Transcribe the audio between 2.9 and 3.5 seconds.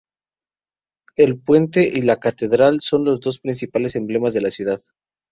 los dos